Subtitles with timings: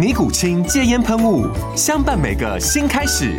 [0.00, 1.46] 尼古清戒烟喷雾，
[1.76, 3.38] 相伴每个新开始。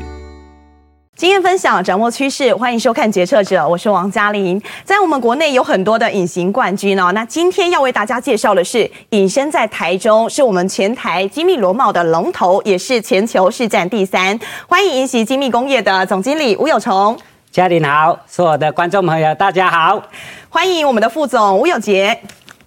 [1.15, 4.61] 经验分享，掌握趋势，欢迎收看《决策者》，我是王嘉玲。
[4.83, 7.11] 在我们国内有很多的隐形冠军哦。
[7.13, 14.39] 那今天要为大家介绍的是，隐身在台中，是我们全台精密螺帽的龙头，也是全球市占第三。
[14.69, 17.17] 欢迎银锡精密工业的总经理吴有崇。
[17.49, 19.99] 嘉玲好，所有的观众朋友大家好。
[20.47, 22.19] 欢迎我们的副总吴有杰。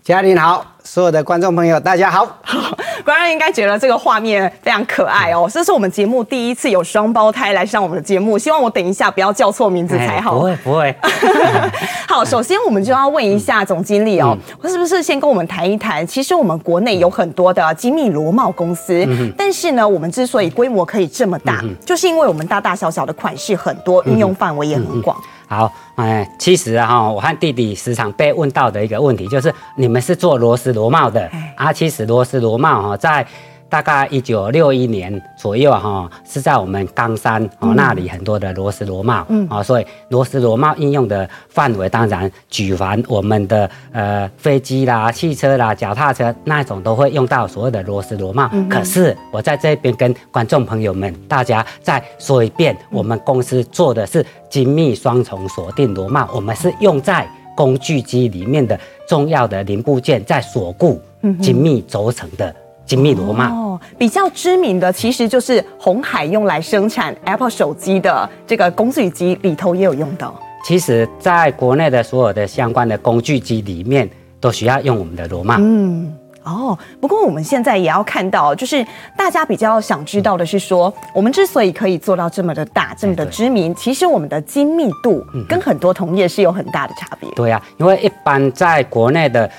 [0.02, 0.73] 嘉玲好。
[0.86, 2.26] 所有的观众朋友，大家好。
[2.42, 5.48] 好， 观众应该觉得这个画面非常可爱哦。
[5.50, 10.34] 这是我们节目第一次有双胞胎来上我们的节目，希望我等一下不要叫错名字才好。
[10.34, 10.94] 不会不会。
[12.06, 16.06] 好，首先我们就要问一下总经理哦，嗯、是不是先跟我们谈一谈？
[16.06, 25.16] 其实我们国内有很多的精密螺帽公司，嗯、但是呢，我们之所以规模可以这么大，嗯、就是因为我们大大小小的款式很多，运用范围也很广。
[25.46, 33.26] 好，哎，其实哈，我和弟弟时常被问到的一个问题就是，你们是做螺丝螺帽的，啊，其实螺丝螺帽哈，在。
[33.74, 48.48] 大概一九六一年左右哈，是在我们冈山哦那里很多的螺丝螺帽，嗯啊，所以螺丝螺帽应用的范围当然举凡我们的呃飞机啦、汽车啦、脚踏车那种都会用到所谓的螺丝螺帽。
[48.52, 61.00] 嗯、可是我在这边跟观众朋友们大家再说一遍，我们公司做的是精密双重锁定螺帽，我们是用在工具机里面的重要的零部件在锁固
[61.42, 62.54] 精密轴承的。
[62.86, 70.34] 精密螺帽哦，比较知名的其实就是红海用来生产 Apple 手机的这个工具机里头也有用到。
[70.64, 74.08] 其实，在国内的所有的相关的工具机里面，
[74.40, 75.56] 都需要用我们的螺帽。
[75.58, 76.10] 嗯，
[76.42, 87.28] 哦，不过我们现在也要看到，就是大家比较想知道的是说，我们之所以可以做到这么的大，这么的知名，其实我们的精密度跟很多同业是有很大的差别。
[87.32, 89.50] 对呀，因为一般在国内的。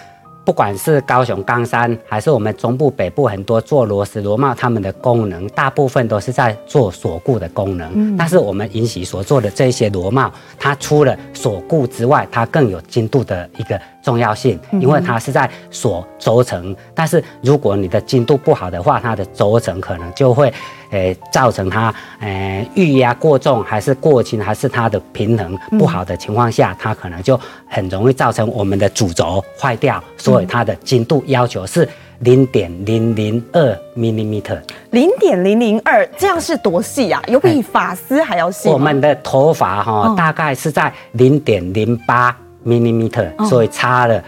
[0.46, 7.92] 不管是高雄冈山，还是我们中部北部很多做螺丝螺帽，它们的功能大部分都是在做锁固的功能。
[7.96, 16.76] 嗯，但是我们银喜所做的这些螺帽，它除了锁固之外，它更有精度的一个重要性，因为它是在锁轴承。
[16.94, 20.54] 但是如果你的精度不好的话，它的轴承可能就会。
[20.96, 30.02] 诶，造成它诶预压过重，还是过轻，还是它的平衡不好的情况下，嗯、它可能就很容易造成我们的主轴坏掉。
[30.18, 31.88] 所以它的精度要求是
[32.20, 34.58] 零点零零二 millimeter。
[34.92, 37.22] 零点零零二，这样是多细啊？
[37.28, 38.70] 有比发丝还要细？
[38.70, 42.36] 我们的头发哈，大概是在零点零八
[42.66, 44.24] millimeter，所以差了。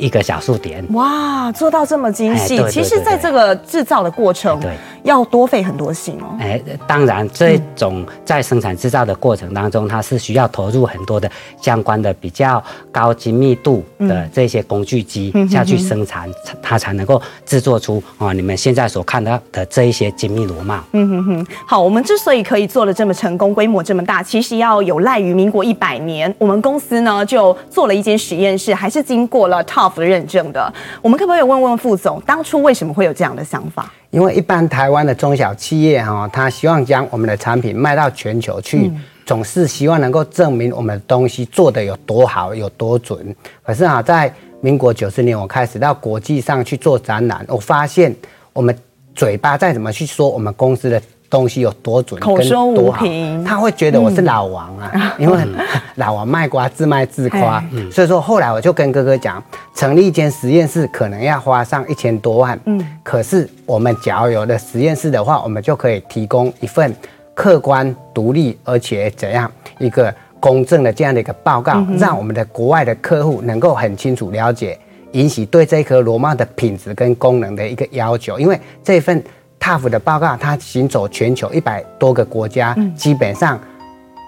[0.00, 4.72] 一个小数点，哇，做到这么精细，其实在这个制造的过程，对，
[5.02, 6.36] 要多费很多心哦。
[6.40, 11.30] 哎，当然，这种在生产制造的过程当中，它是需要投入很多的
[11.60, 16.28] 相关的比较高精密度的这些工具机下去生产，
[16.62, 20.80] 它才能够制作出啊你们现在所看到的这一些精密螺帽。
[20.92, 29.62] 嗯哼哼，好，我们之所以可以做的这么成功，规模这么大，其实要有赖于民国一百年，我们公司呢就做了一间实验室，还是经过了
[29.96, 33.92] 认证的，我们可不可以问问副总，当初为什么会有这样的想法？
[34.10, 43.34] 因为一般台湾的中小企业哈，他希望将我们的产品卖到全球去，嗯、总是希望能够证明我们的东西做得有多好、有多准。
[43.62, 48.14] 可是啊，在民国九十年，我开始到国际上去做展览，我发现
[48.52, 48.76] 我们
[49.14, 51.00] 嘴巴再怎么去说我们公司的。
[51.30, 55.38] 东西有多准，口说无凭，他会觉得我是老王啊，嗯、因为
[55.94, 59.40] 老王卖瓜自卖自夸，嗯、所以说后来我就跟哥哥讲，
[59.72, 66.92] 成立一间实验室可能要花上一千多万，嗯，可是我们假如有了实验室的话，我们就可以提供一份
[67.32, 69.48] 客观、独立而且怎样
[69.78, 74.76] 一个公正的这样的一个报告，嗯、让我们的国外的客户能够很清楚了解
[75.12, 79.22] 引起对这颗螺帽的品质跟功能的一个要求，因为这份。
[79.60, 83.60] TUF 的报告，它行走全球一百多个国家，嗯、基本上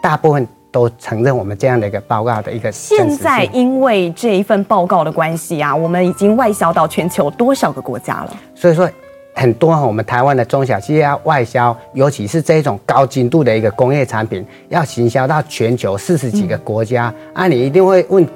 [0.02, 2.70] 大部分都承认我们这样的一个报告的一个。
[2.70, 8.36] 现在因为这一份报告的关系啊，我们已经外销到全球多少个国家了？
[8.54, 8.88] 所以说。
[9.34, 17.10] 很多我们台湾的中小企业要外销，尤其是这种高精度的一个工业产品，要行销到全球四十几个国家。
[17.28, 18.28] 嗯、啊，你一定会问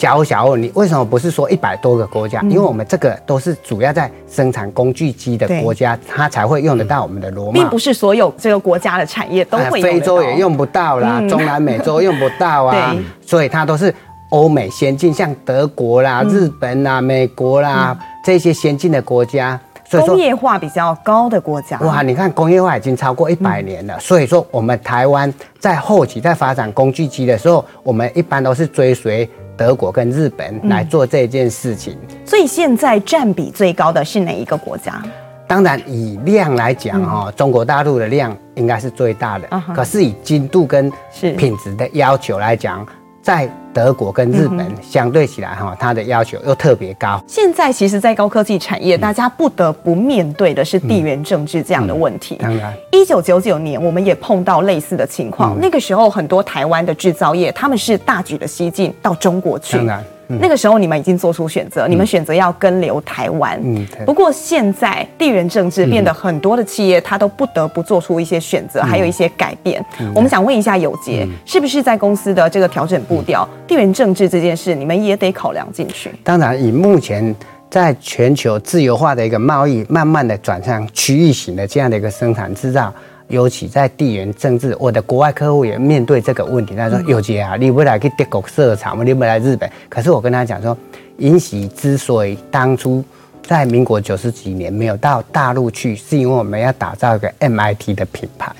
[0.00, 2.40] 小小欧你为什么不是说一百多个国家？
[2.42, 7.52] 嗯、因为我们这个都是主要在生产工具机的国家，它才会用得到我们的螺帽。
[7.52, 9.92] 并不是所有这个国家的产业都会用、啊。
[9.92, 13.94] 非洲也用不到啦，嗯、中南美洲用不到啊， 所以它都是
[14.30, 19.60] 欧美先进，像德国啦、日本啦、美国啦、嗯、这些先进的国家。
[20.06, 22.00] 工业化比较高的国家，哇！
[22.00, 29.28] 你看工业化已经超过一百年了，嗯、所以说我们台湾在后期在发展工具机的时候，我们一般都是追随
[29.60, 31.94] 德国跟日本来做这件事情。
[32.08, 35.02] 嗯、所以现在占比最高的是哪一个国家？
[35.46, 40.90] 当然以量来讲哈，嗯、中国大陆的量应该是最大的，嗯、可是以精度跟
[41.36, 42.86] 品质的要求来讲。
[43.20, 47.22] 在德国跟日本相对起来哈，它的要求又特别高。
[47.26, 52.36] 现在其实，在高科技产业，大家不得不面对的是地缘政治这样的问题。
[52.40, 59.76] 当然，一九九九年我们也碰到类似的情况，那个时候很多台湾的制造业他们是大举的西进到中国去。
[59.76, 60.04] 当然。
[60.38, 63.60] 那个时候你们已经做出选择，你们选择要跟留台湾。
[63.64, 69.84] 嗯，不过现在地缘政治变得很多的企业，它都不得不做出一些选择，还有一些改变。
[70.14, 76.10] 我们想问一下有杰，是不是在公司的这个调整步调，地缘政治这件事，你们也得考量进去？
[76.22, 77.34] 当然，以目前
[77.68, 82.92] 在全球自由化的一个贸易，慢慢的转向区域型的这样的一个生产制造。
[83.30, 86.74] 尤其在地缘政治，我的国外客户也面对这个问题。
[86.74, 89.04] 他说：“有杰啊，你不来去德国设厂吗？
[89.04, 90.76] 你不来日本？”可是我跟他讲说，
[91.18, 93.02] 尹喜之所以当初
[93.42, 98.52] 在民国九十几年没有到大陆去，是因为我们要打造一个 MIT 的品牌。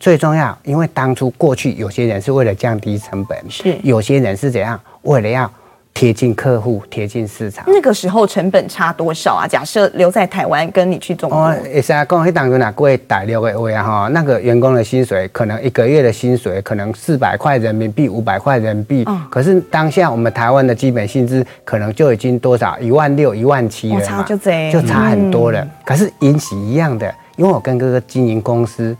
[0.00, 5.50] 最重要，因为当初过去有些人是为了降低成本，是有些人是怎样，为了要。
[5.94, 7.64] 贴近客户，贴近市场。
[7.66, 9.48] 那个时候成本差多少啊？
[9.48, 11.38] 假设留在台湾，跟你去中国。
[11.38, 19.04] 哦，也是啊，讲迄当中哪贵大六个位啊哈，那个员工的薪水可能一个月的薪水可能四百块人民币，五百块人民币。
[19.08, 19.26] 嗯。
[19.28, 25.60] 可是当下我们台湾的基本薪资可能就已经多少一万六、一万七了嘛，差就这，就差很多了。
[25.60, 28.96] 嗯、可是引起一样的，因为我跟哥哥经营公司，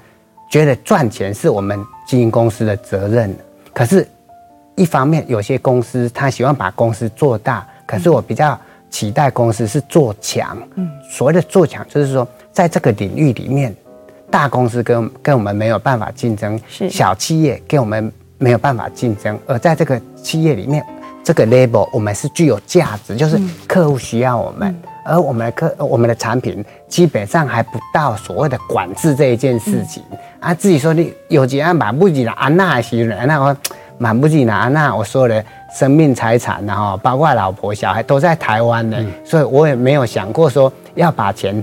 [0.51, 3.33] 觉得赚钱是我们经营公司的责任。
[3.73, 4.05] 可是。
[4.79, 8.57] 一方面，有些公司他喜欢把公司做大，可是我比较
[8.89, 10.57] 期待公司是做强。
[10.77, 13.75] 嗯，所谓的做强，就是说在这个领域里面，
[14.31, 20.85] 大公司跟跟我们没有办法竞争，是小企业跟我们没有办法竞争，而在这个企业里面，
[21.25, 23.37] 这个 label 我们是具有价值，就是
[23.67, 30.05] 客户需要我们，而我们的客我们的产品基本上还不到所谓的管制这一件事情。
[30.39, 33.57] 啊，自己说你有几样把不挤了，安娜还是人那我。
[33.99, 35.45] 满不及拿，那我说的
[35.77, 41.63] 生命财产，然后包括老婆小孩都在台湾呢，嗯、所以我也没有想过说要把钱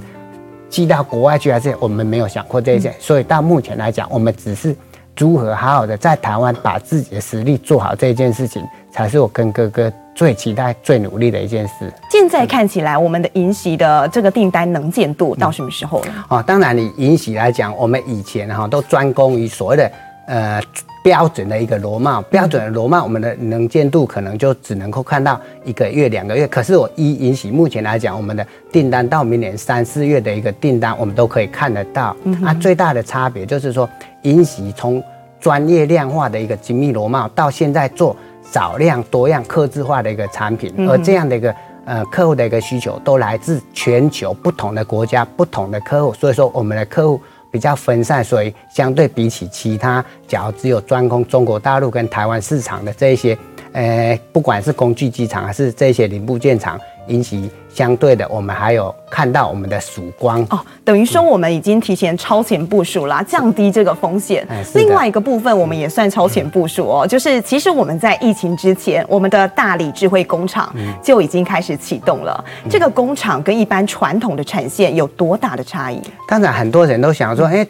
[0.69, 2.89] 寄到国外去，还是我们没有想过这些。
[2.89, 4.75] 嗯、所以到目前来讲，我们只是
[5.17, 8.61] 如何好好的在台湾把自己的实力做好这件事情，
[8.91, 11.91] 才是我跟哥哥最期待、最努力的一件事。
[12.11, 16.07] 现在看起来，我们的银喜的这个订单能见度到什么时候了？
[16.27, 19.89] 哦，当然，你银喜来讲，我们以前哈都专攻于所谓的
[20.27, 20.61] 呃。
[21.05, 26.47] 标准的一个螺帽，标准的螺帽，我们的能见度可能就只能够看到一个月、两个月。
[26.47, 32.17] 可是我一银锡目前来讲，我们的订单到明年三四月的一个订单，我们都可以看得到。
[32.23, 33.87] 嗯、哼啊，最大的差别就是说，
[34.23, 34.99] 银锡从
[35.39, 41.55] 专业量化的一个精密螺帽，到现在做少量多样、客制化的一个产品，而这样的一个
[41.85, 46.11] 呃客户的一个需求，都来自全球不同的国家、不同的客户。
[46.15, 47.21] 所以说，我们的客户。
[47.55, 53.37] 比较分散，所以相对比起其他，假如只有专攻中国大陆跟台湾市场的这一些，
[53.71, 56.77] 呃，不管是工具机场还是这些零部件厂。
[57.07, 64.47] 引起相对的，我们还有看到我们的曙光哦，等于说我们已经提前超前部署啦，降低这个风险。
[64.73, 72.43] 另外一个部分，我们也算超前部署哦，就是其实我们在疫情之前，我们的大理智慧工厂就已经开始启动了。
[72.69, 76.01] 这个工厂跟一般传统的产线有多大的差异？
[76.27, 77.65] 当然，很多人都想说，哎。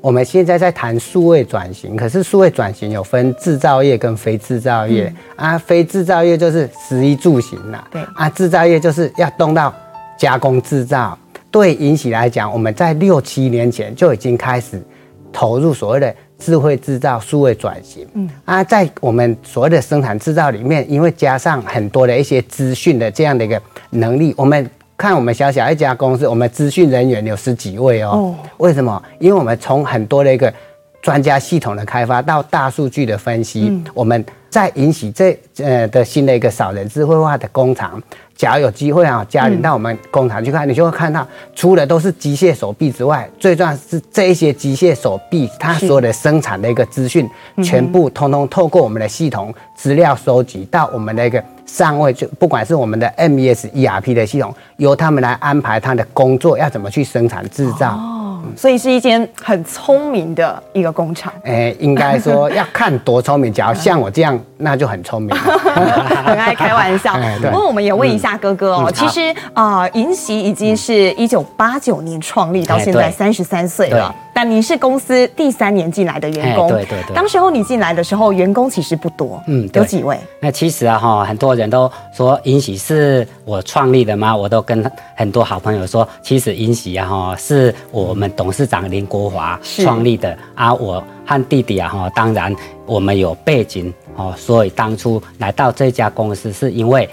[0.00, 9.74] 我们现在在谈数位转型，可是数位转型有分制造业跟非制造业、嗯、啊，非制造业就是食衣住行啦，对啊，制造业就是要动到
[10.18, 11.16] 加工制造。
[11.50, 14.82] 对银锡来讲，我们在六七年前就已经开始
[15.30, 18.06] 投入所谓的智慧制造、数位转型。
[18.14, 24.68] 嗯啊，在我们所谓的生产制造里面，因为加上很多的一些资讯的这样的一个能力，我们。
[25.00, 28.34] 看我们小小一家公司，我们资讯人员有十几位哦。
[28.58, 29.02] 为什么？
[29.18, 30.52] 因为我们从很多的一个
[31.00, 37.98] 专家系统的开发到大数据的分析，嗯、我们在引起这呃的新的一个少人智慧化的工厂。
[38.36, 47.26] 假如有机会啊，家人到我们工厂去看，嗯、你就会看到，除了都是机械手臂之外，最重要是这一些机械手臂，它所有的生产的一个资讯，
[47.64, 51.42] 全部通通透过我们的系统资料收集到我们的一个
[51.72, 57.90] 上位，就不管是我们的 MES ERP 的系统，由他们来安排他的工作要怎么去生产制造。
[57.90, 58.16] 哦
[58.56, 61.30] 所以是一间很聪明的一个工厂。
[61.44, 65.36] 哎、欸，应该说 要看多聪明，假如像我这样，那就很聪明了，
[66.24, 67.14] 很爱开玩笑。
[67.42, 74.12] 不过我们也问一下哥哥哦，嗯、其实啊，银禧已经是一九八九年创立，到现在三十三岁了。
[74.42, 77.14] 但你是公司第三年进来的员工，对对对。
[77.14, 80.18] 当时候你进来的时候，员工其实不多，嗯，有几位？
[80.40, 84.34] 那其实啊哈，很多人都说银喜是我创立的吗？
[84.34, 90.72] 我都跟很多好朋友说，其实银喜啊哈是我们董事长林国华创立的啊。
[90.72, 92.56] 我和弟弟啊哈，当然
[92.86, 97.06] 我们有背景哦，所以当初来到这家公司是因为。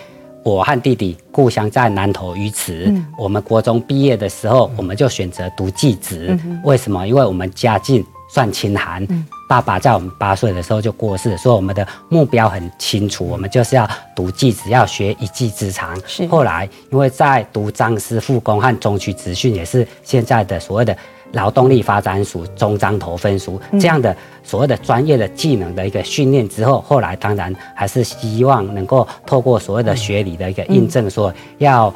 [0.48, 2.86] 我和弟弟故乡在南投鱼池。
[2.88, 6.40] 嗯、我们国中毕业的时候，我们就选择读技职。
[6.46, 7.06] 嗯、为什么？
[7.06, 8.02] 因为我们家境
[8.38, 9.04] 算清寒。
[9.10, 16.00] 嗯、爸爸在我们八岁的时候就过世，所以我们的目标很清楚，我们就是要读技只，要学一技之长。
[16.06, 20.96] 是后来，因为在读张师附工和中区职训，也是现在的所谓的。
[21.34, 24.16] 劳动力发展署中张头分署这样的
[24.46, 31.94] 所谓的专业的技能的一个训练之后，后来当然还是希望能够透过所谓的学理的一个印证，说要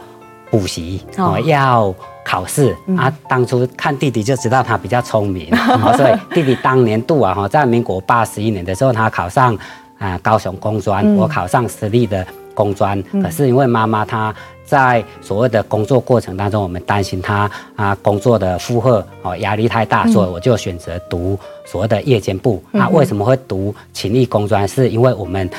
[0.51, 1.91] 补习哦，要
[2.23, 3.11] 考试啊。
[3.27, 5.49] 当初看弟弟就知道他比较聪明，
[5.97, 9.57] 所以弟弟当年度啊哈，在民国八十一年的时候，他考上
[9.97, 14.35] 啊高雄工专，我考上私立的工专，可是因为妈妈她。
[14.63, 22.63] 在所谓的工作过程当中，我们担心他啊工作的负荷哦压力太大，所以我就选择读所谓的夜间部。
[22.71, 24.65] 那、为什么会读勤力工专？
[24.65, 25.49] 是因为我们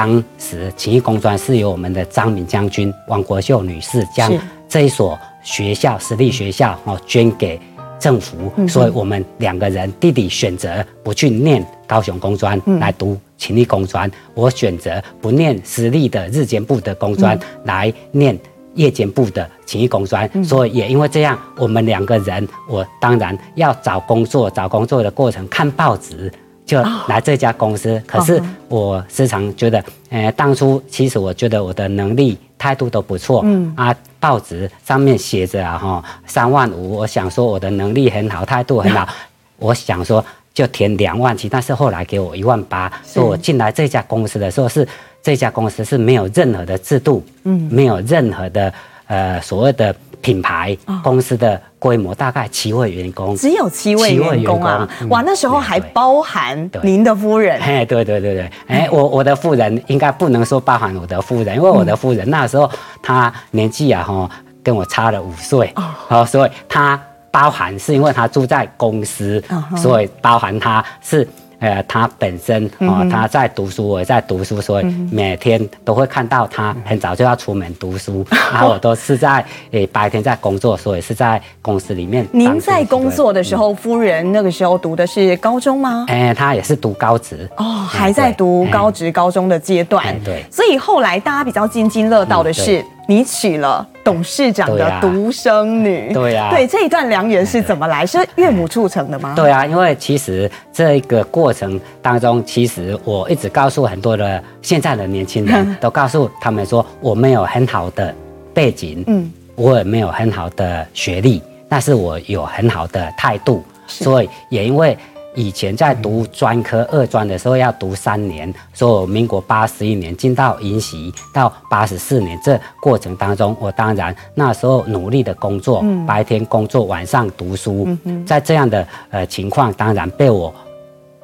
[0.00, 4.32] 当时勤益工专是由我们的张敏将军、王国秀女士将
[4.66, 7.60] 这一所学校私立学校哦捐给
[7.98, 18.34] 政府，嗯、所以我们两个人弟弟选择不去念高雄工专来读勤益工专，我选择不念私立的日间部的工专来念。
[18.74, 26.32] 夜间部的勤益工专，所以也因为这样，我们两个人，我当然要找工作，找工作的过程看报纸，
[26.70, 28.00] 就来这家公司。
[28.06, 39.08] 可是我时常觉得，呃，当初其实我觉得我的能力、态度都不错，嗯啊，报纸上面写着啊哈三万五，我想说我的能力很好，态度很好，
[39.58, 40.24] 我想说
[40.54, 44.86] 就填两万七，但是后来给我一万八，所以我进来这家公司的时候是。
[45.22, 48.72] 这家公司是没有任何的制度，嗯，没有任何的
[49.06, 54.88] 呃所谓的品牌，公司的规模大概七位员工，只有七位员工啊！
[55.08, 57.60] 哇，那时候还包含您的夫人？
[57.60, 62.70] 哎，对对对对，哎，我我的夫人应该不能说包含我的夫人，因为我的夫人那时候
[63.02, 64.30] 她年纪啊哈
[64.62, 65.72] 跟我差了五岁，
[66.08, 67.00] 哦，所以她
[67.30, 69.42] 包含是因为她住在公司，
[69.76, 71.26] 所以包含她是。
[71.60, 82.26] 呃，他本身哦，他在读书，我也在读书，所以每天都会看到他很早就要出门读书， 然后我都是在诶白天在工作，所以是在公司里面。
[82.32, 86.06] 您在工作的时候，夫人那个时候读的是高中吗？
[86.08, 90.18] 哎，他也是读高职哦，还在读高职高中的阶段。
[90.24, 92.84] 对，所以后来大家比较津津乐道的是。
[93.06, 98.06] 你娶了董事长的独生女，对呀、啊，对，这一段良缘是怎么来？
[98.06, 99.34] 是岳母促成的吗？
[99.36, 108.14] 对啊，因为其实这个过程当中，其实我一直告诉很多的现在的年轻人都告诉他们说，我没有很好的
[108.54, 114.96] 背景，嗯，我也没有很好的学历，但是我有很好的态度，所以也因为。
[115.40, 127.88] 以前在读专科二专的时候要读三年，所以我民国八十一年进到银习，到八十四年这过程当中，我当然那时候努力的工作，白天工作，晚上读书，
[128.26, 130.52] 在这样的呃情况，当然被我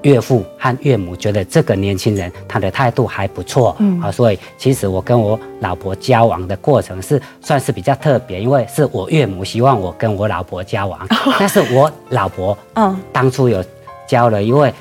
[0.00, 11.06] 岳父和岳母觉得这个年轻人他的态度还不错，啊，所以其实我跟我老婆交往的过程是算是比较特别，因为是我岳母希望我跟我老婆交往，
[11.38, 12.96] 但是我老婆嗯。
[13.12, 13.62] 当初有。
[14.06, 14.72] 交了一位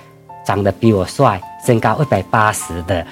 [0.45, 3.05] 长得比我帅、身高一百八十的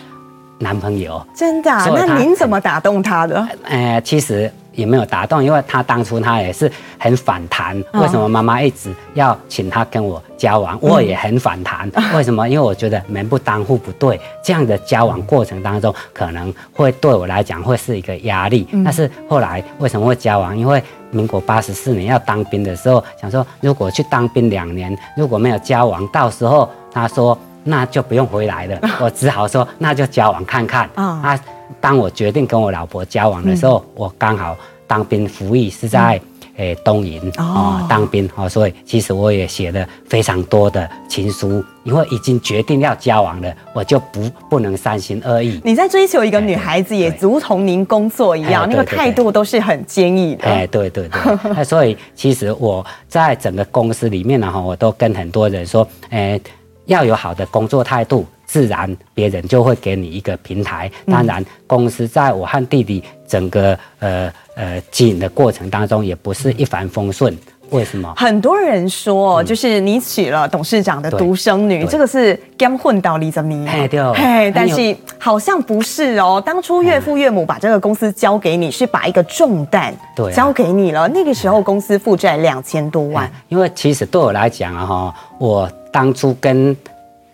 [0.60, 1.72] 男朋友，真的？
[1.96, 3.48] 那您怎么打动他的？
[3.63, 11.89] 呃，其实也没有打动，因为他当初他也是很反弹，为什么妈妈一直要请他跟我交往，我也很反弹。
[11.94, 12.48] 嗯、 为什么？
[12.48, 18.68] 因为我觉得门不当户不对，这样的交往过程当中，可能会对我来讲会是一个压力。
[18.72, 20.58] 嗯、但是后来为什么会交往？
[20.58, 28.80] 因为民国八十四年要当兵的时候，想说如果去当兵两年，如果没有交往，到时候他说那就不用回来了。
[29.00, 30.89] 我只好说那就交往看看。
[30.96, 31.39] 啊、哦，
[31.82, 34.56] 当我决定跟我老婆交往的时候，嗯、我刚好
[34.88, 36.27] 当兵服役是在、嗯。
[36.58, 45.60] 诶，东营哦，当兵哦，所以其实我也写了非常多的情书，因为已经决定要交往了，我就不不能三心二意。
[45.63, 50.44] 你在追求一个女孩子，也如同您工作一样，那个态度都是很坚毅的。
[50.44, 56.39] 哎，对对对， 所以其实我在整个公司里面呢，哈，我都跟很多人说，诶，
[56.86, 58.27] 要有好的工作态度。
[58.53, 60.89] 自然，别人就会给你一个平台。
[61.07, 67.36] 当然，公司在我和弟弟整个呃呃经营的过程当中，也不是一帆风顺。
[67.72, 68.13] 为什么？
[68.15, 73.67] 很多人说，就是你娶了董事长的独生女，这个是刚混到李泽明。
[73.67, 74.00] 嘿，对。
[74.13, 76.39] 嘿，但是好像不是哦。
[76.45, 79.91] 当初岳父岳母把这个公司交给你，是把一个重担
[80.31, 81.07] 交给你了。
[81.07, 83.27] 那个时候公司负债两千多万。
[83.50, 86.77] 因为其实对我来讲啊，哈，我当初跟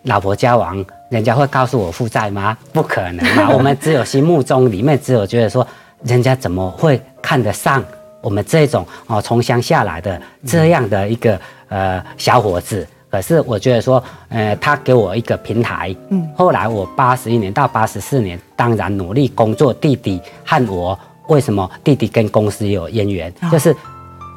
[0.04, 0.86] 老婆交往。
[1.10, 2.58] 人家会告诉我负债吗？
[2.72, 3.50] 不可能嘛！
[3.54, 5.66] 我们只有心目中里面只有觉得说，
[6.04, 7.84] 人家怎么会看得上
[8.22, 12.88] 我们这种哦从乡下来的这样的一个呃小伙子？
[13.10, 15.96] 可是我觉得说，呃，他给我一个平台。
[16.10, 16.30] 嗯。
[16.36, 19.74] 后来我八十一年到八十四年，当然努力工作。
[19.74, 20.98] 弟弟和我
[21.28, 23.34] 为什么弟弟跟公司有渊源？
[23.52, 23.76] 就是。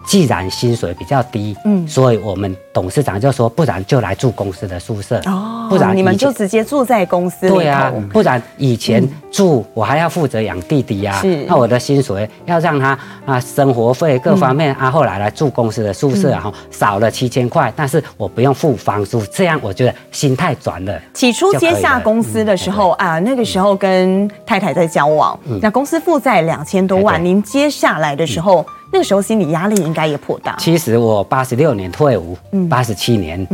[0.07, 7.55] 既然薪水比较低，嗯，所以我们董事长就说，不然就来住公司的宿舍，哦，不然你们就直接住在公司里。
[7.55, 21.01] 对啊，不然以前住我还要负责养弟弟呀，是，那我的薪水要让他啊生活费各方面啊，后来来住公司的宿舍，然后少了七千块，但是我不用付房租，这样我觉得心态转了。
[21.15, 28.67] 起初接下公司的时候啊，那个时候跟太太在交往，那公司负债两千多万，您接下来的时候。
[28.93, 30.55] 那个时候心理压力应该也颇大。
[30.57, 32.37] 其实我八十六年退伍，
[32.69, 33.47] 八十七年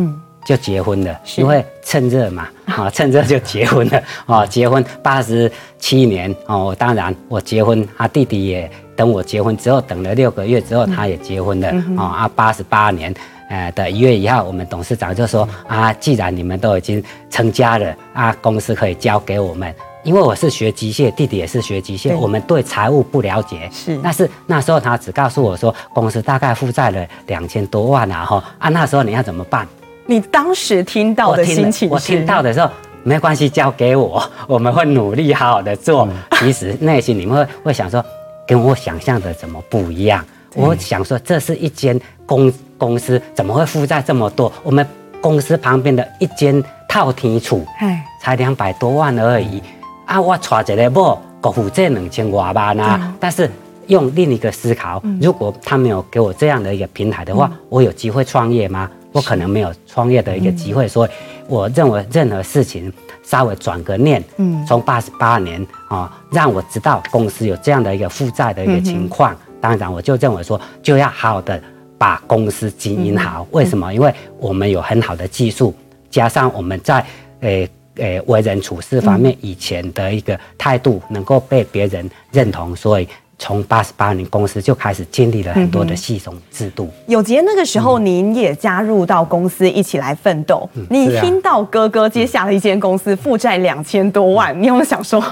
[0.44, 13.14] 就结婚了，因为趁热嘛，啊， 趁热就结婚了，啊，结婚八十七年哦，当然我结婚，他弟弟也等我结婚之后等了六个月之后，他也结婚了，啊啊，八十八年，
[13.48, 19.72] 呃的一月一号，我们董事长就说啊，既然你们都已经成家了，啊，公司可以交给我们。
[20.08, 23.68] 因为我是学机械，弟弟也是学机械，我们对财务不了解。
[23.70, 29.68] 是，但是那时候他只告诉我说，公司大概负债了两千多万啊，哈啊，那时候你要怎么办？
[30.06, 31.94] 你当时听到的心情是？
[31.94, 32.70] 我听到的时候，
[33.02, 36.08] 没关系，交给我， 我们会努力好好的做。
[36.10, 38.02] 嗯、其实内心你们会会想说，
[38.46, 40.24] 跟我想象的怎么不一样？
[40.54, 44.50] 我想说，这是一间公公司，怎么会负债这么多？
[44.62, 44.86] 我们
[45.20, 49.62] 公司旁边的一间透天厝，嘿才两百多万而已。
[50.08, 52.98] 啊，我娶一个某，国负债两千多万啊！
[53.02, 53.48] 嗯、但是
[53.88, 58.90] 用另一个思考，如果他没有给我这样的一个平台的话，嗯、我有机会创业吗？
[59.12, 60.88] 我可能没有创业的一个机会。
[60.88, 61.10] 所以
[61.46, 62.90] 我认为任何事情
[63.22, 69.36] 稍微转个念，嗯，从八十八年啊，让我知道公司有这样的一个负债的一个情况。
[69.60, 71.62] 当然，我就认为说，就要好好的
[71.98, 73.46] 把公司经营好。
[73.50, 73.92] 为什么？
[73.92, 75.74] 因为我们有很好的技术，
[76.08, 77.04] 加上我们在
[77.40, 77.68] 诶。
[77.98, 83.08] 诶，为人处事方面，以前的一个态度能够被别人认同，所以
[83.38, 86.90] 从八十八年公司就开始建立了很多的系统制度。
[87.06, 90.68] 有杰，那个时候您也加入到公司一起来奋斗。
[90.74, 95.22] 嗯、你听到哥哥接下了一间公司负债两千多万，嗯、你有没有想说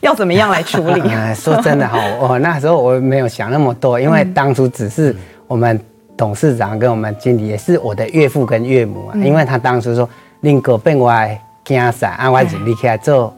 [0.00, 1.02] 要怎么样来处理？
[1.34, 5.14] 说真的哈，我那时候我没有想那么多，因为当初只是
[5.48, 5.80] 我们
[6.16, 10.08] 董事长跟我们经理，也是我的岳父跟岳母啊，嗯、因为他当初说
[10.40, 11.40] 宁可变外。
[11.64, 12.30] 惊死啊！
[12.30, 13.32] 我是你起来做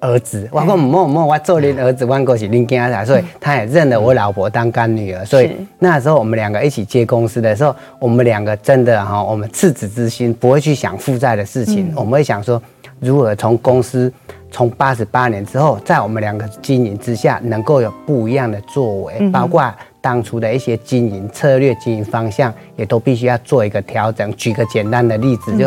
[0.00, 5.24] 儿子，我讲唔好唔好，我做您儿子，我过是您惊死，所以他也认了我老婆当干女儿。
[5.26, 12.62] 所以那时候我们两个一起接公司的时候，我们两个真的哈，我们赤子之心不会去想负债的事情，我们会想说
[12.98, 14.10] 如何从公司
[14.50, 24.32] 从八十八年之后，在我们两个经营之下，能够有不一样的作为，包括当初的一些经营策略、经营方向，也都必须要做一个调整。
[24.34, 25.66] 举个简单的例子，就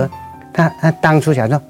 [0.52, 1.62] 他他当初想说。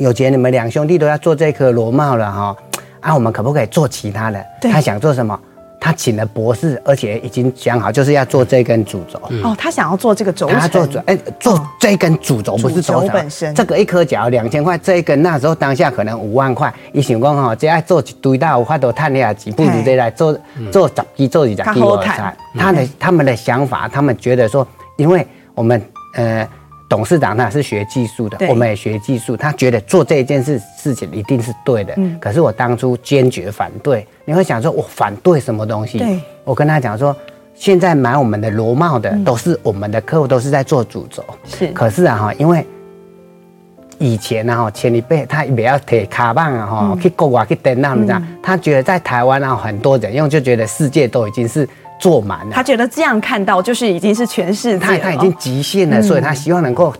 [0.00, 2.56] 有杰，你们两兄弟都要做这颗螺帽了哈，
[3.00, 4.42] 啊，我们可不可以做其他的？
[4.62, 5.38] 他想做什么？
[5.78, 9.20] 他请了博士，而且已经想好，就是要做这根主轴。
[9.28, 13.54] 嗯、哦，他想要做这个轴承，他做主，哎，做这根主轴，不是轴本身。
[13.54, 16.72] 这个一颗脚两千块，这一根那时候当下可能五万块。
[16.92, 20.34] 一想讲哈，这爱做一堆大，我都赚下几，不如这来做
[20.72, 21.80] 做十几做几十几。
[22.58, 25.82] 他的他们的想法，他们觉得说，因为我们
[26.14, 26.48] 呃。
[26.90, 31.94] 董事长他是学技术的，我们也学技术，他觉得做这件事事情一定是对的。
[31.96, 34.04] 嗯可是我当初坚决反对。
[34.24, 35.98] 你会想说，我反对什么东西？
[35.98, 37.16] 对我跟他讲说，
[37.54, 41.24] 现在买我们的螺帽的都是我们的客户，都是在做主轴。
[41.44, 42.66] 是可是啊哈，因为
[43.98, 51.68] 以前啊哈，前一辈他不要铁卡棒啊哈，去国外去登那么这他觉得在台湾啊很多人用，就觉得世界都已经是
[52.00, 52.52] 做满了。
[52.52, 56.92] 他觉得这样看到就是已经是全世界，他他已经极限了，所以他希望能够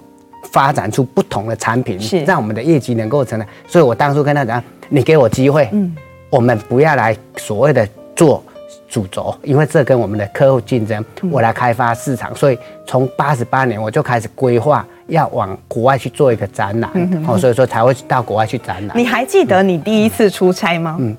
[0.52, 3.48] 发展出不同的产品，是让我们的业绩能够成长。
[3.66, 5.92] 所以我当初跟他讲，你给我机会，嗯，
[6.28, 8.42] 我们不要来所谓的做
[8.88, 12.34] 主轴，因为这跟我们的客户竞争，我来开发市场。
[12.34, 16.90] 所以从八十八年我就开始规划要往国外去做一个展览，
[17.26, 18.98] 哦，所以说才会到国外去展览。
[18.98, 20.96] 你还记得你第一次出差吗？
[20.98, 21.16] 嗯，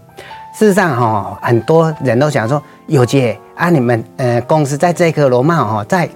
[0.54, 6.10] 事实上哈，很多人都想说，有姐啊，你们呃公司在这颗螺帽哈，在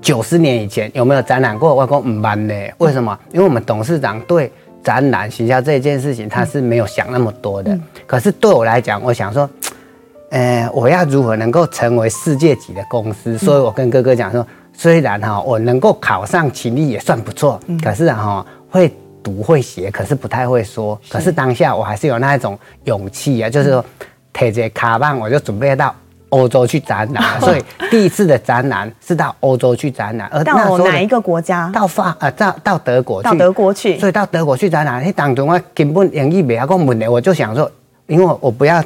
[0.00, 1.74] 九十年以前有没有展览过？
[1.74, 3.16] 外公唔办呢，为什么？
[3.34, 4.50] 因为我们董事长对
[4.82, 7.78] 展览行销这件事情，他是没有想那么多的。
[8.06, 9.46] 可是对我来讲，我想说，
[10.30, 13.36] 呃，我要如何能够成为世界级的公司？
[13.36, 18.90] 所以我跟哥哥讲说，虽然哈我能够考上勤力也算不错，可是哈会
[19.22, 20.98] 读会写，可是不太会说。
[21.10, 23.84] 可是当下我还是有那一种勇气啊，就是说，
[24.32, 25.94] 提着卡棒我就准备到
[26.30, 27.22] 欧洲去展览。
[27.40, 31.70] 所以第一次的展览是到欧洲去展览，而到哪一个国家？
[31.72, 37.70] 到法呃到到德国去，到德国去所以到德国去展览，那当中我根本英语没有讲问题，我就想说，
[38.06, 38.82] 因为我我不要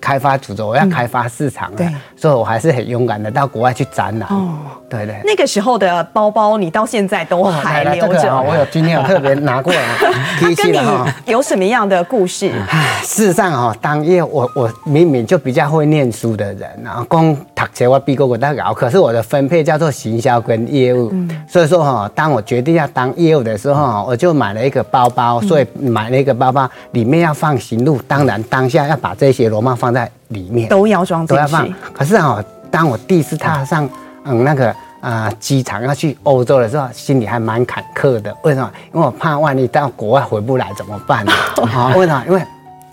[0.00, 1.88] 开发主轴，我要开发市场、啊对
[2.20, 4.28] 所以我还是很勇敢的到国外去展览。
[4.28, 4.58] 哦
[4.90, 5.20] 对对。
[5.24, 8.14] 那个时候的包包，你到现在都还留着。
[8.14, 10.08] 这个啊我有今天有特别拿过来它
[10.40, 11.14] 提起跟你了哈。
[11.26, 12.50] 有什么样的故事？
[12.70, 21.12] 唉事实上哈，当业我我明明就比较会念书的人，然后光读书我比过我大搞，可是我的分配叫做行销跟业务，
[21.46, 31.68] 所以说哈，当我决定要当业务的时候，我就买了一个包包，所以买了一个包包，里面要放行路，当然当下要把这些罗帽放在里面，都要装进都要放。。
[31.92, 33.88] 可是哈，当我第一次踏上
[34.24, 38.34] 嗯那个啊机场要去欧洲的时候，心里还蛮坎坷的。
[38.42, 38.70] 为什么？
[38.92, 41.32] 因为我怕万一到国外回不来怎么办呢？
[41.72, 42.24] 啊， 为什么？
[42.26, 42.42] 因为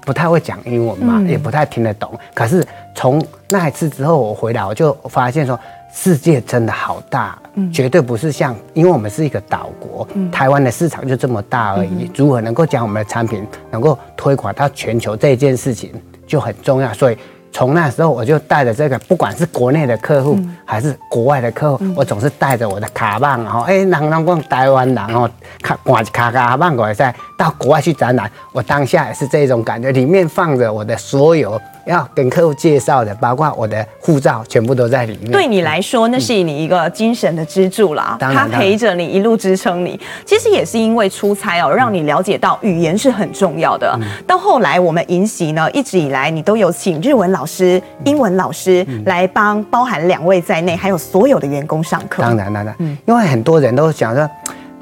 [0.01, 2.11] 不太会讲英文嘛，也不太听得懂。
[2.33, 5.59] 可是从那一次之后，我回来我就发现说，
[5.91, 7.37] 世界真的好大，
[7.73, 12.11] 绝对不是像，因为我们是一个岛国，台湾的市场就这么大而已。
[12.15, 15.91] 如何能够将我们的产品能够推广到全球这件事情
[16.27, 17.17] 就很重要，所以。
[17.57, 35.31] 从那时候我就带着这个，不管是国内的客户还是国外的客户，我总是带着我的卡棒，然后哎，人人讲台湾人哦，卡挂卡卡棒过来在到国外去展览，我当下也是这种感觉，里面放着我的所有要跟客户介绍的，包括我的护照，全部都在里面。
[35.31, 39.99] 对你来说，那是你一个精神的支柱啦，它当然陪着你一路支撑你。
[40.25, 43.97] 其实也是因为出差哦，让你了解到语言是很重要的。
[44.25, 52.21] 到后来我们银习呢，一直以来你都有请日文老师、英文老师来帮，包含两位在内，还有所有的员工上课。
[52.23, 54.27] 当然，当然，因为很多人都想说，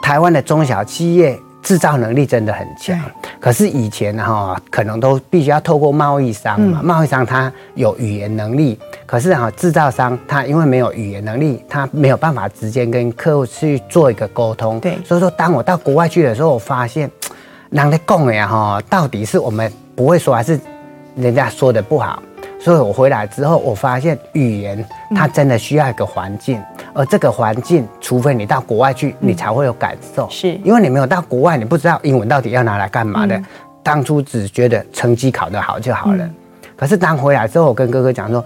[0.01, 2.99] 台湾的中小企业制造能力真的很强，
[3.39, 14.77] 可是以前哈，可能都必须要透过贸易商嘛，贸易商他有语言能力，可是哈，制造商他因为没有语言能力，他没有办法直接跟客户去做一个沟通。
[14.81, 17.09] 对所以说，当我到国外去的时候，我发现，
[17.69, 20.59] 人家讲的呀哈，到底是我们不会说，还是
[21.15, 22.21] 人家说的不好？
[22.63, 26.61] 所以我回来之后，我发现语言它真的需要一个环境，
[26.93, 30.29] 而这个环境，除非你到国外去，你才会有感受。
[30.29, 33.37] 是因为你没有到国外，你不知道英文到底要拿来干嘛的。
[33.83, 36.29] 当初只觉得成绩考得好就好了，
[36.77, 38.41] 可是当回来之后，我跟哥哥讲说，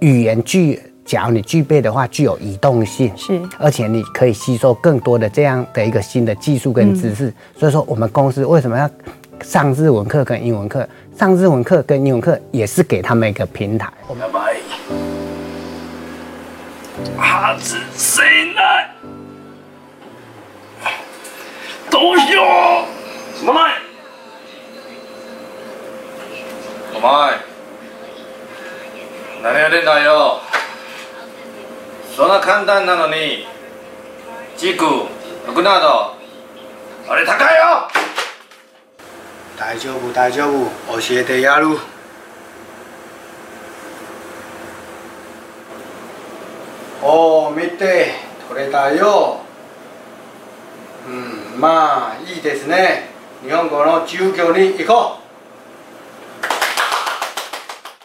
[0.00, 7.32] 语言具，假如你具备的话，具有移动性，是而且你可以吸收更多的这样的一个新的技术跟知识。
[7.58, 8.90] 所以说，我们公司为什么要
[9.40, 10.86] 上日文课跟英文课？
[11.18, 13.92] 上日文课跟英文课也是给他们一个平台。
[14.20, 14.58] やばい
[17.16, 17.58] 外
[17.92, 18.22] せ
[18.54, 18.90] ない
[21.90, 22.42] どうしよ
[23.34, 23.36] う。
[23.36, 23.72] すまない
[26.94, 27.40] お前。
[29.42, 30.40] 何やってんだよ。
[32.14, 33.44] そんな简単なのに。
[34.56, 34.76] 轴
[35.46, 36.14] 服など
[37.08, 37.88] あれ高いよ。
[39.58, 40.70] 大丈夫大丈夫。
[41.00, 41.66] 教えてやる。
[47.02, 48.28] おお見て。
[48.48, 49.40] 取れたよ。
[51.06, 53.10] うんまあいいですね。
[53.42, 55.27] 日本語の授業に行こう。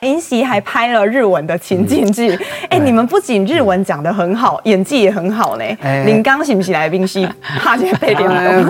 [0.03, 2.35] 银喜还拍了日文的情境剧。
[2.69, 5.63] 哎、嗯，你们不仅日文讲得很好，演技也很好呢。
[6.05, 7.27] 林刚是不是来宾戏？
[7.41, 8.29] 哈，现在配点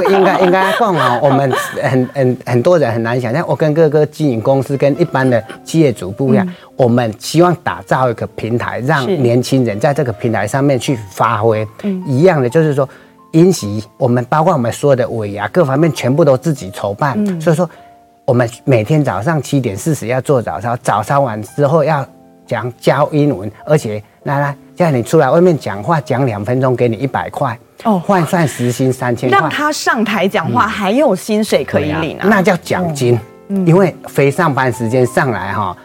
[0.09, 11.67] 应该应该讲哦，我们 很很很多人很难想象，我跟哥哥经营公司跟一般的企业主不一样，嗯、我们希望打造一个平台，让年轻人在这个平台上面去发挥。
[11.83, 12.87] 嗯，一样的就是说。
[13.33, 17.67] 银喜，我们包括我们所有的尾牙各方面全部都自己筹办，嗯、所以说
[18.25, 22.05] 我们每天早上七点四十要做早操，早操完之后要
[22.45, 35.75] 讲教英文，而且来来叫你出来外面讲话讲两分钟，给你一百块哦，换算时薪三千块，让他上台讲话还有薪水可以领啊，嗯、那叫奖金，嗯、因为非上班时间上来哈，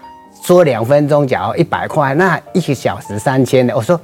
[0.44, 4.00] 说两分钟讲一百块，那一个小时三千的，我说。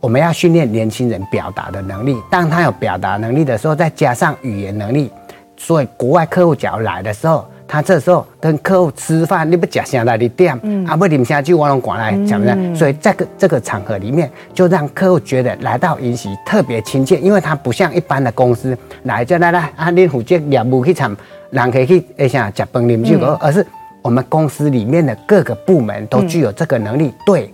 [0.00, 5.10] 我们要训练年轻人表达的能力，当他有表达能力的时候，再加上语言能力，
[5.56, 12.76] 所以国外客户只要来的时候，他这时候跟客户吃饭，你不讲现在的店，嗯、啊不你们下去我拢管来，讲不讲？
[12.76, 21.16] 所以这个这个场合里面，就让客户觉得来到银喜特别亲切，因为他不像一般的公司来就来来啊，你负责业务去场，
[21.50, 23.66] 人可以去哎像吃饭啉酒，而是
[24.02, 27.52] 我们公司里面的各个部门都具有这个能力，嗯、对。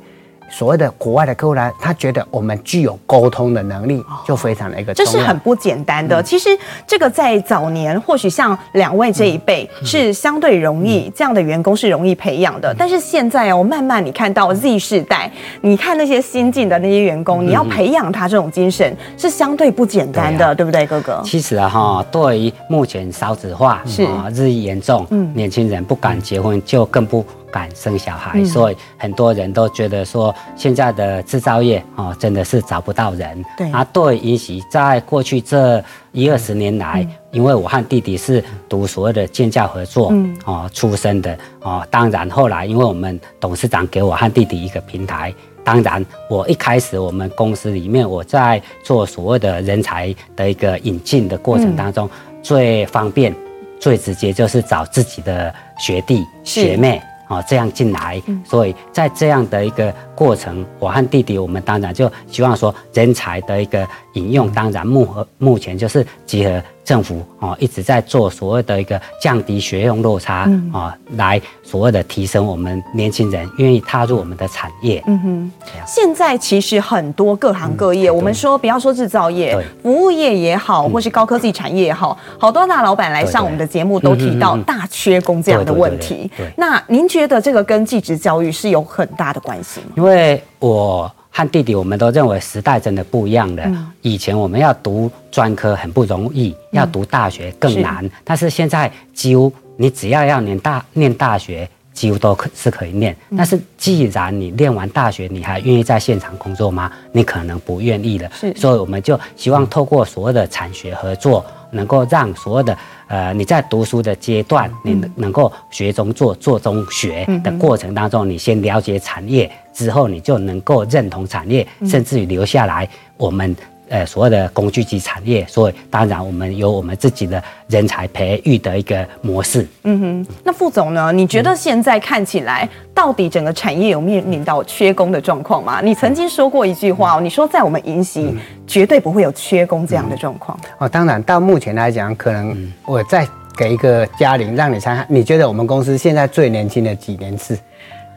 [0.51, 4.93] 所谓的国外的客户来，他觉得我们具有沟通的能力，就非常的一个。
[4.93, 6.21] 这是很不简单的。
[6.21, 6.51] 嗯、其实
[6.87, 12.73] 这个在早年，或许像两位这一辈是相对容易，嗯、这样的员工是容易培养的。
[12.73, 21.21] 嗯、但是现在哦，慢慢你看到 Z 世代，你看那些新进的那些员工，嗯、你要培养他这种精神是相对不简单的，对，啊、对不对，哥哥？
[21.25, 27.25] 其实啊，哈，对于目前少子化是日益严重，嗯，年轻人不敢结婚，就更不。
[27.51, 33.45] 敢生小孩，所以很多人都觉得说，现在的制造业哦，真的是找不到人。
[33.57, 33.71] 对。
[33.71, 35.83] 啊，对，银喜在过去这
[36.13, 40.13] 一二十年来，因为我和弟弟是读所谓的建教合作
[40.45, 52.09] 哦出身的哦，当然后来因为我们董事长给我和弟弟一个平台，当然我一开始我们公司里面我在做所谓的人才的一个引进的过程当中，
[52.43, 53.35] 最方便、
[53.79, 57.01] 最直接就是找自己的学弟学妹。
[57.31, 66.63] 哦，这样进来，所以在这样的一个过程，我和弟弟，我们当然就希望说人才的一个引用，当然目目前就是结合。
[66.85, 75.03] 政府哦一直在做所谓的一个降低学用落差啊，来所谓的提升我们年轻人愿意踏入我们的产业。
[75.07, 75.53] 嗯哼，
[75.87, 86.31] 现在其实很多各行各业，我们说不要说制造业，服务业也好，或是高科技产业也好，好多大老板来上我们的节目都提到大缺工这样的问题。
[86.57, 89.93] 那您觉得这个跟技职教育是有很大的关系吗？
[89.97, 91.11] 因为我。
[91.31, 93.93] 和弟弟，我们都认为时代真的不一样了。
[94.03, 98.09] 以前我们要读专科很不容易，要读大学更难。
[98.25, 103.17] 但是现在几乎你只要要念大念大学，几乎都可是可以念。
[103.37, 106.91] 但是既然你念完大学，你还愿意在现场工作吗？
[107.13, 108.31] 你可能不愿意了。
[108.57, 112.77] 所以我们就希望透过所谓的产学合作，能够让所有的。
[113.09, 123.57] 呃，你在读书的阶段，你能够学中做，做中学的过程当中，你先了解产业之后，你就能够认同产业，甚至于留下来我们。
[123.91, 129.67] 呃，所谓的工具机产业，所以当然我们有我们自己的人才培育的一个模式。
[129.83, 131.11] 嗯哼，那副总呢？
[131.13, 135.81] 你觉得现在看起来，到底整个产业有面临到缺工的状况吗？
[135.83, 138.33] 你曾经说过一句话哦，你说在我们银喜
[138.65, 140.57] 绝对不会有缺工这样的状况。
[140.79, 143.27] 哦，当然，到目前来讲，可能我再
[143.57, 147.59] 给一个嘉玲，让你猜看，你觉得我们公司现在最年轻的几年次？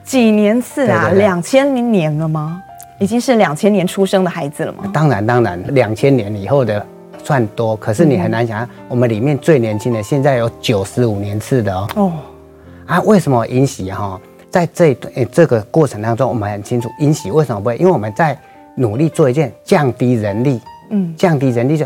[0.04, 1.10] 几年次啊？
[1.16, 2.62] 两千零年了吗？
[3.04, 4.89] 已经是两千年出生的孩子了吗？
[4.94, 6.84] 当然，当然，两千年以后的
[7.22, 11.89] 算多，可是你很难想象，我们里面最年轻的现在有九十五年次的哦。
[11.96, 12.12] 哦，
[12.86, 14.18] 啊，为什么银喜哈？
[14.50, 17.76] 在这一段这个过程当中，我们很清楚因喜为什么不会？
[17.76, 18.39] 因为我们在
[18.78, 21.86] 努力做一件降低人力，嗯，降低人力就，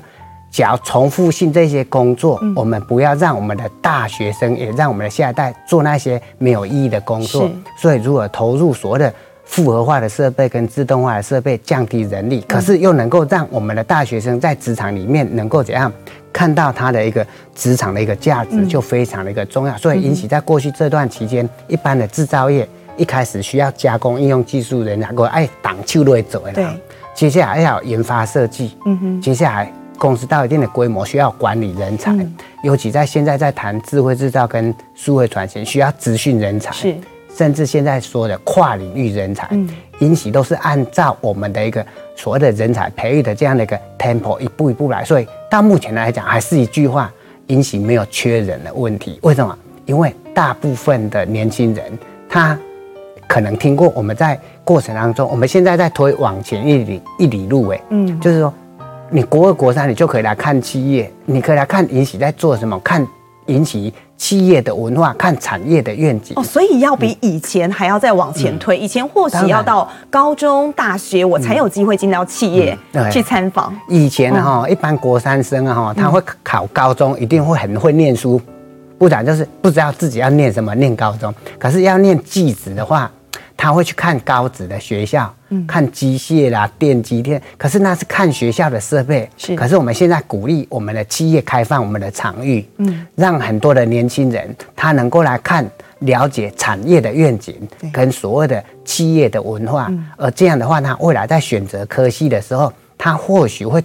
[0.51, 7.47] 只要重复性这些工作，嗯、我们不要让我们的大学生也让我们的下一代做那些没有意义的工作。
[7.47, 9.11] 是所以，如果投入所谓的。
[9.47, 15.91] 复合化的设备跟自动化的设备降低人力，可是又能够让我们的大学生在职场里面能够怎样
[16.31, 19.75] 看到他的一个职场的一个价值，就非常的一个重要。
[19.77, 26.51] 所以，引起在过去这段期间，一般的制造业一开始需要加工应用技术人才，过爱挡秋都会走的。
[26.51, 26.67] 对，
[27.15, 32.13] 接下来要研发设计，嗯哼，接下来公司到一定的规模需要管理人才，
[32.61, 36.71] 尤其在现在在谈智慧制造跟数位转型，需要资讯人才。
[36.73, 36.95] 是。
[37.37, 39.47] 甚至现在说的跨领域人才，
[39.99, 47.13] 引起都是按照我们的一个所谓的人才培育的这样的一个 tempo 一步一步来，所以到目前来讲，还是一句话，
[47.47, 49.19] 引起没有缺人的问题。
[49.21, 49.55] 为什么？
[49.85, 51.85] 因为大部分的年轻人
[52.27, 52.57] 他
[53.27, 58.53] 可能听过，我们在过程当中，我们现在在推往前一里一里路，哎，嗯，就是说，
[59.09, 63.05] 你国二国三，你就可以来看企业，你可以来看尹喜在做什么，看
[63.45, 66.33] 尹喜企业的文化，看产业的愿景。
[66.35, 68.77] 哦，所以要比以前还要再往前推。
[68.77, 72.77] 嗯、以前或许要到高中、大学，我才有机会进到企业
[73.11, 73.73] 去参访。
[73.87, 78.41] 以前哈，一般国三生啊哈，他会考高中，一定会很会念书。
[78.97, 81.31] 不然就是不知道自己要念什么，念高中。
[81.59, 83.11] 可是要念技职的话，
[83.57, 85.33] 他会去看高职的学校，
[85.67, 87.41] 看机械啦、电机电。
[87.57, 89.27] 可是那是看学校的设备。
[89.35, 89.55] 是。
[89.55, 97.55] 可是我们现在鼓励我们的企业开放我们的场域，嗯，让很多的年轻人他能够来看、了解产业的愿景
[97.91, 99.91] 跟所谓的企业的文化。
[100.15, 103.83] 而这样的话，他未来在选择科系的时候，他或许会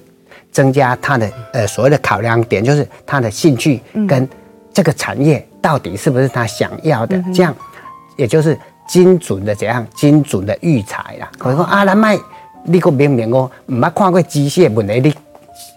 [0.53, 4.29] 增加他的呃所谓的考量点，就是他的兴趣跟。
[4.75, 7.23] 这个产业到底是不是他想要的？
[7.35, 7.55] 这样，
[8.17, 9.87] 也就是精准的怎样？
[9.95, 11.31] 精准的育才啦。
[11.39, 12.19] 可是说啊，咱卖
[12.65, 15.15] 你个明明哦，唔捌看过机械问题，你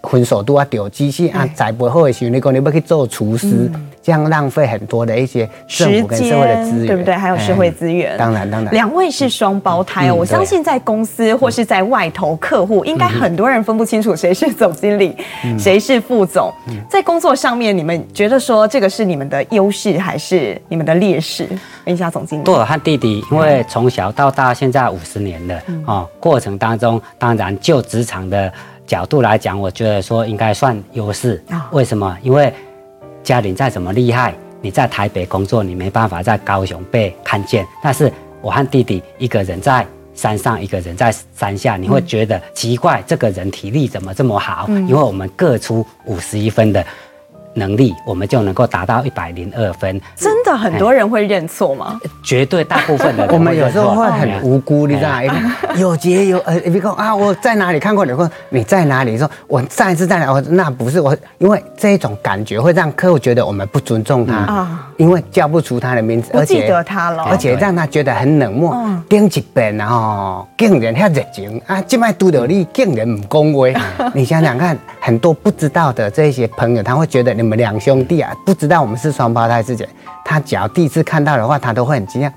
[0.02, 3.70] 分手都要丢机器啊，栽培好的时候，你讲你要去做厨师。
[3.72, 7.12] 嗯这样浪费很多的一些政府跟社会的资源，对不对？
[7.12, 8.16] 还有社会资源。
[8.16, 8.72] 当然，当然。
[8.72, 15.16] 两位是双胞胎哦，我相信在公司或是在外头客户，应该很多人分不清楚谁是总经理，
[15.58, 16.52] 谁是副总。
[16.88, 21.48] 在工作上面，你们觉得说这个是你们的优势还是你们的劣势？
[21.84, 22.48] 问一下总经理。
[22.48, 28.52] 我和弟弟，因为从小到大现在五十年了哦，过程当中，当然就职场的
[28.86, 31.42] 角度来讲，我觉得说应该算优势。
[31.72, 32.16] 为什么？
[32.22, 32.52] 因为。
[33.22, 37.66] 家里再怎么厉害，你在台北工作，你没办法在高雄被看见。
[37.82, 38.08] 但是
[38.40, 44.68] 我和弟弟一个人在山上，一个人在山下，你会觉得奇怪，这个人体力怎么这么好？
[44.68, 46.86] 因为我们各出五十一分的。
[47.56, 50.00] 能力，我们就能够达到一百零二分。
[50.14, 51.98] 真的很多人会认错吗？
[52.22, 53.32] 绝对大部分的人。
[53.34, 55.56] 我们有时候会很无辜，你知道吗？
[55.76, 58.12] 有节有呃，比如说啊，我在哪里看过你？
[58.14, 59.16] 说你在哪里？
[59.16, 60.30] 说我上一次在哪？
[60.30, 68.76] 我那不是我，因为这一种感觉会让客户觉得我们不尊重他啊，因为叫不出他的名字，不记得他了，而且让他觉得很冷漠。
[69.08, 73.74] 顶一遍啊，竟然遐热情啊，这摆拄到你竟然不恭维。
[74.12, 77.45] 你想想看，很多不知道的这些朋友，他会觉得你。
[77.46, 79.88] 我们两兄弟啊，不知道我们是双胞胎之前，
[80.24, 82.32] 他只要第一次看到的话，他都会很惊讶，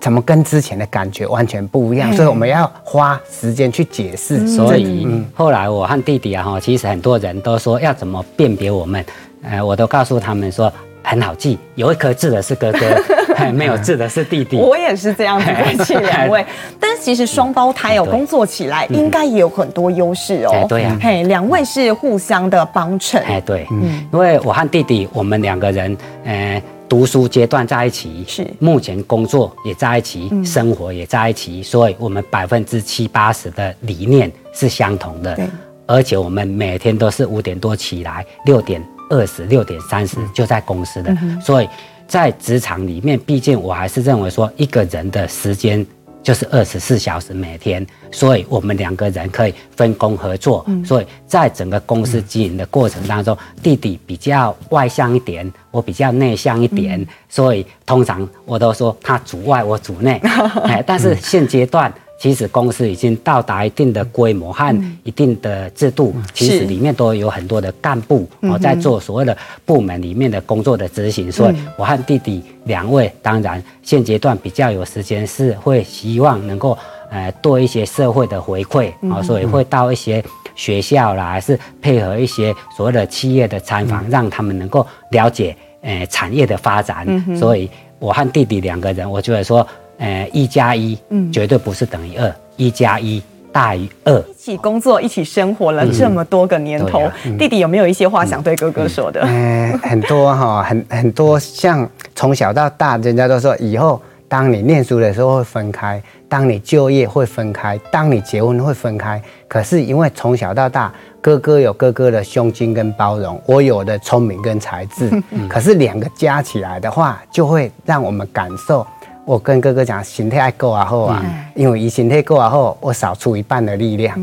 [0.00, 2.12] 怎么跟之前的感觉完全不一样？
[2.12, 4.48] 所以我们要花时间去解释。
[4.48, 9.04] 所以后来我和弟弟啊，哈，其实很多人都说要怎么辨别我们，
[9.44, 10.72] 呃，我都告诉他们说
[11.08, 12.80] 很好记，有一颗痣的是哥哥。
[13.54, 16.44] 没有痣的是弟弟，我也是这样子分析两位。
[16.80, 20.66] 但其实双胞胎有工作起来应该也有很多优势哦。
[20.68, 23.22] 对呀，嘿，两位是互相的帮衬。
[23.22, 35.36] 哎，对，嗯，因为我和弟弟，我们两个人，呃，读书阶段在一起，是目前工作也在一起，生活也在一起，所以我们百分之七八十的理念是相同的。
[35.36, 35.46] 对，
[35.86, 41.68] 而且我们每天都是五点多起来，六点二十六点三十就在公司的，所以。
[42.08, 45.86] 在职场里面，毕竟我还是认为说，一个人的时间
[46.22, 50.64] 就是二十四小时每天，所以我们两个人可以分工合作。
[50.86, 60.18] 所以在整个公司经营的过程当中，弟弟比较外向一点，我比较内向一点，所以通常我都说他主外，我主内。
[60.64, 61.92] 哎，但是现阶段。
[62.18, 71.30] 其实公司已经到达一定的规模和一定的制度，其实里面都有很多的干部哦在做所谓的部门里面的工作的执行。
[71.30, 76.76] 所以，我和弟弟两位，当然现阶段比较有时间，是会希望能够
[77.08, 80.20] 呃多一些社会的回馈啊，所以会到一些
[80.56, 87.06] 学校啦，还是配合一些所谓的企业的参访，让他们能够了解呃产业的发展。
[87.36, 89.64] 所以，我和弟弟两个人，我觉得说。
[89.98, 94.16] 呃，一加一，嗯，绝对不是等于二，一加一大于二。
[94.20, 99.20] 一起工作，一起生活了这么多个年头，嗯嗯、弟弟有没有一些话想对哥哥说的？
[99.22, 109.20] 嗯，嗯呃、 很多哈，很很多，像从小到大，人家都说以后当你念书的时候会分开，当你就业会分开，当你结婚会分开。
[109.48, 118.86] 可是因为从小到大，哥哥有哥哥的胸襟跟包容，我有的聪明跟才智， 嗯、可是两个加起来的话，就会让我们感受。
[119.28, 121.22] 我跟哥哥讲，身体爱够啊好啊，
[121.54, 124.18] 因为以身体够啊好，我少出一半的力量。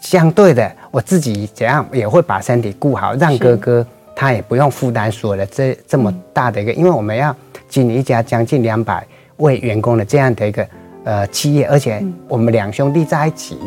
[0.00, 3.86] 相对的，我自己怎样也会把身体顾好，让哥哥
[4.16, 7.36] 他也不用负担所有的这这么大的一个，因为我们要
[7.68, 10.66] 经营一家将近两百位员工的这样的一个
[11.04, 13.58] 呃企业，而且我们两兄弟在一起，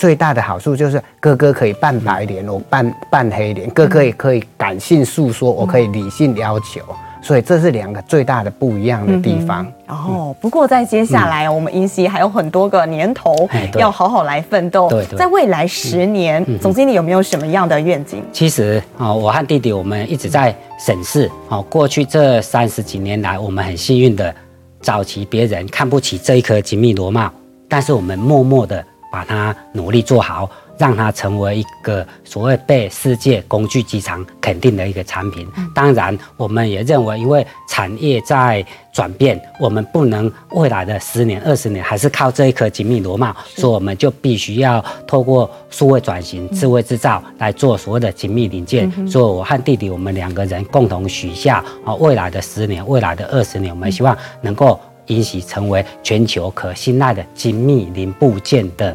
[0.00, 6.80] 最大的好处就是哥哥可以扮白脸，我扮扮黑脸，哥哥也可以感性诉说，我可以理性要求。
[7.24, 9.66] 所以这是两个最大的不一样的地方。
[9.88, 13.34] 哦，不过在接下来，我们银锡还有很多个年头
[13.78, 14.90] 要好好来奋斗。
[14.90, 18.22] 对对，在未来十年，总经理有没有什么样的愿景？
[18.30, 24.34] 其实啊，我和弟弟我们一直在审视哦，过去这三十几年来，我们很幸运的，
[24.82, 27.30] 早期别人看不起这一颗精密螺帽，
[27.70, 30.50] 但是我们默默的把它努力做好。
[30.78, 35.46] 让它成为一个所谓被世界工具机场肯定的一个产品。
[35.74, 48.90] 当然，我们也认为，因为产业在转变，我们不能未来的十年、二十年还是靠这一颗精密螺帽，所以我们就必须要透过数位转型、智慧制造来做所谓的精密零件。
[49.08, 58.94] 所以，我和弟弟我们两个人共同许下啊，未来的十年、未来的二十年，我们希望能够银锡成为全球可信赖的精密零部件的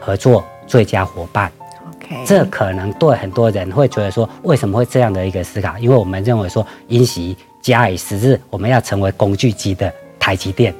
[0.00, 0.44] 合作。
[0.66, 1.50] 最佳伙伴
[1.88, 5.78] ，OK，这可能对很多人会觉得说，为什么会这样的一个思考？
[5.78, 10.74] 因为我们认为说，银锡假以时日，我们要成为工具机的台积电。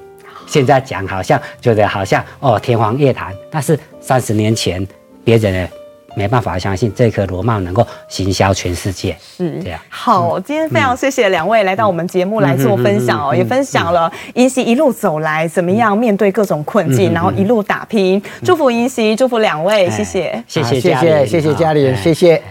[0.47, 4.87] 现在讲好像觉得好像哦天方夜谭，但是三十年前
[5.25, 5.69] 别人呢？
[6.17, 9.63] 没办法相信这颗螺帽能够行销全世界，是。
[9.63, 9.81] 这样。
[9.89, 18.23] 好，今天非常谢谢两位来到我们节目来做分享哦，也分享了银锡一路走来怎么样面对各种困境，然后一路打拼。
[18.45, 22.43] 祝福银锡，祝福两位，谢谢，谢谢，谢谢，谢谢家里人，谢谢。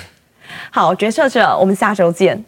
[0.72, 2.43] 好，决策者，我们下周见。